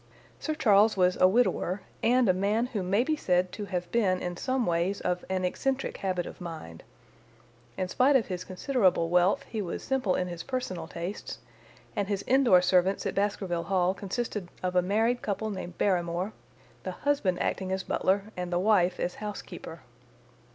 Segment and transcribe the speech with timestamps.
[0.39, 4.19] Sir Charles was a widower, and a man who may be said to have been
[4.19, 6.81] in some ways of an eccentric habit of mind.
[7.77, 11.37] In spite of his considerable wealth he was simple in his personal tastes,
[11.95, 16.33] and his indoor servants at Baskerville Hall consisted of a married couple named Barrymore,
[16.81, 19.81] the husband acting as butler and the wife as housekeeper.